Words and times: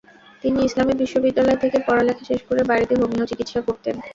তিনি 0.43 0.59
ইসলামী 0.61 0.93
বিশ্ববিদ্যালয় 1.01 1.59
থেকে 1.63 1.77
পড়ালেখা 1.87 2.23
শেষ 2.29 2.41
করে 2.49 2.61
বাড়িতে 2.69 2.93
হোমিও 2.95 3.29
চিকিৎসা 3.31 3.59
করতেন। 3.67 3.95